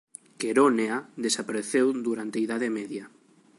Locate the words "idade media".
2.47-3.05